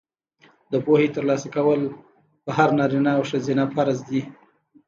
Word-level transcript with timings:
د 0.71 0.73
پوهې 0.85 1.07
ترلاسه 1.15 1.47
کول 1.55 1.81
په 2.43 2.51
هر 2.57 2.69
نارینه 2.79 3.11
او 3.17 3.23
ښځینه 3.29 3.63
فرض 3.75 3.97
دي. 4.09 4.21